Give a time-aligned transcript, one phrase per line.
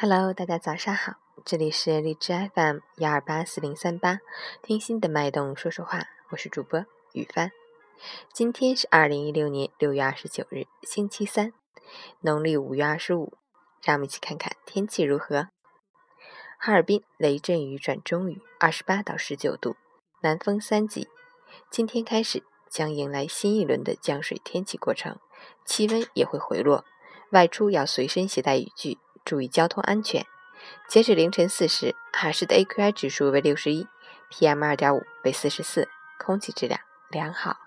[0.00, 1.14] Hello，大家早上好，
[1.44, 4.20] 这里是荔枝 FM 幺二八四零三八，
[4.62, 7.50] 听心的脉动说说话，我是主播雨帆。
[8.32, 11.52] 今天是二零一六年六月二十九日，星期三，
[12.20, 13.32] 农历五月二十五。
[13.82, 15.48] 让我们一起看看天气如何。
[16.60, 19.74] 哈尔滨雷阵雨转中雨，二十八到十九度，
[20.20, 21.08] 南风三级。
[21.72, 25.18] 今天开始将迎来新一轮的降水天气过程，
[25.66, 26.84] 气温也会回落，
[27.32, 28.96] 外出要随身携带雨具。
[29.28, 30.24] 注意交通安全。
[30.88, 33.86] 截止凌晨四时，哈市的 AQI 指数为六十一
[34.30, 35.86] ，PM 二点五为四十四，
[36.18, 37.58] 空气质量良好。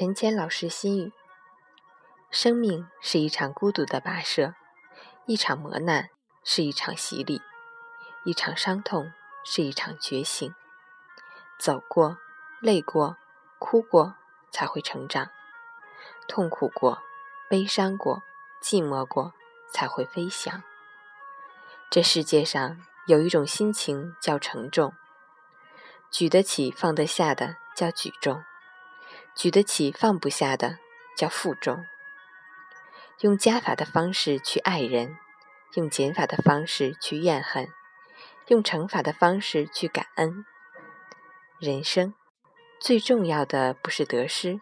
[0.00, 1.12] 陈谦老师心语：
[2.30, 4.54] 生命是一场孤独的跋涉，
[5.26, 6.10] 一场磨难
[6.44, 7.42] 是一场洗礼，
[8.24, 9.12] 一场伤痛
[9.44, 10.54] 是一场觉醒。
[11.58, 12.16] 走过，
[12.60, 13.16] 累过，
[13.58, 14.14] 哭过，
[14.52, 15.32] 才会成长；
[16.28, 17.02] 痛苦过，
[17.50, 18.22] 悲伤过，
[18.62, 19.34] 寂寞过，
[19.72, 20.62] 才会飞翔。
[21.90, 24.94] 这世界上有一种心情叫承重，
[26.08, 28.44] 举得起放得下的叫举重。
[29.38, 30.80] 举得起放不下的
[31.16, 31.86] 叫负重。
[33.20, 35.16] 用加法的方式去爱人，
[35.74, 37.68] 用减法的方式去怨恨，
[38.48, 40.44] 用乘法的方式去感恩。
[41.60, 42.14] 人生
[42.80, 44.60] 最重要的不是得失，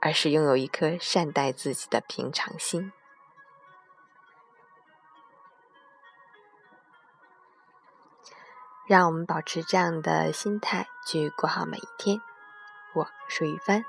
[0.00, 2.92] 而是拥有一颗善待自己的平常心。
[8.86, 12.20] 让我们保持这样的心态去过好每一天。
[12.94, 13.84] 我是雨帆。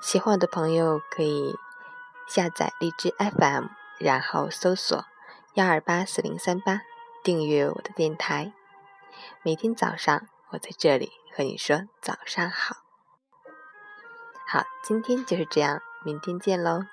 [0.00, 1.56] 喜欢我的朋友可以
[2.28, 3.66] 下载荔枝 FM，
[3.98, 5.04] 然后搜索
[5.54, 6.82] 幺二八四零三八，
[7.22, 8.52] 订阅我的电台。
[9.42, 12.76] 每天早上我在这里和你说早上好。
[14.46, 16.84] 好，今天就是这样，明天见喽。